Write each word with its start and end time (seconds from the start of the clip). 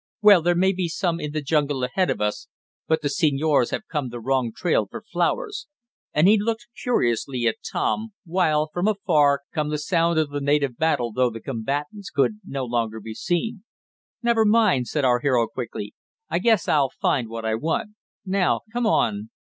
"Well, 0.23 0.41
there 0.41 0.55
may 0.55 0.73
be 0.73 0.87
some 0.87 1.19
in 1.19 1.31
the 1.31 1.43
jungle 1.43 1.83
ahead 1.83 2.09
of 2.09 2.19
us, 2.19 2.47
but 2.87 3.03
the 3.03 3.07
senors 3.07 3.69
have 3.69 3.87
come 3.87 4.09
the 4.09 4.19
wrong 4.19 4.51
trail 4.51 4.87
for 4.89 5.03
flowers," 5.03 5.67
and 6.11 6.27
he 6.27 6.39
looked 6.39 6.65
curiously 6.81 7.45
at 7.45 7.57
Tom, 7.71 8.11
while, 8.25 8.71
from 8.73 8.87
afar, 8.87 9.41
come 9.53 9.69
the 9.69 9.77
sound 9.77 10.17
of 10.17 10.31
the 10.31 10.41
native 10.41 10.75
battle 10.75 11.11
though 11.13 11.29
the 11.29 11.39
combatants 11.39 12.09
could 12.09 12.39
no 12.43 12.65
longer 12.65 12.99
be 12.99 13.13
seen. 13.13 13.63
"Never 14.23 14.43
mind," 14.43 14.87
said 14.87 15.05
our 15.05 15.19
hero 15.19 15.45
quickly. 15.45 15.93
"I 16.31 16.39
guess 16.39 16.67
I'll 16.67 16.89
find 16.99 17.29
what 17.29 17.45
I 17.45 17.53
want. 17.53 17.91
Now 18.25 18.61
come 18.73 18.87
on." 18.87 19.29